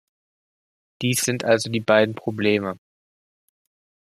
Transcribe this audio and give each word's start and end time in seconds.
Dies 1.03 1.21
sind 1.21 1.43
also 1.43 1.69
die 1.69 1.79
beiden 1.79 2.15
Probleme. 2.15 2.79